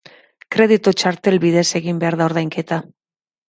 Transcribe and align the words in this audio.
Kreditu 0.55 0.93
txartel 1.03 1.39
bidez 1.45 1.67
egin 1.83 2.03
behar 2.05 2.21
da 2.23 2.33
ordainketa. 2.33 2.85